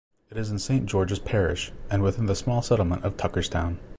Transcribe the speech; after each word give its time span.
It 0.31 0.37
is 0.37 0.49
in 0.49 0.57
Saint 0.57 0.87
George's 0.87 1.19
Parish, 1.19 1.71
and 1.91 2.01
within 2.01 2.25
the 2.25 2.33
small 2.33 2.63
settlement 2.63 3.03
of 3.05 3.17
Tucker's 3.17 3.47
Town. 3.49 3.77